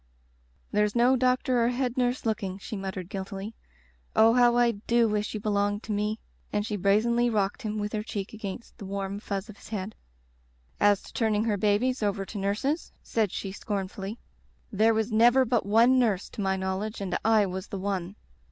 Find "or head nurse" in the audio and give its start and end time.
1.63-2.25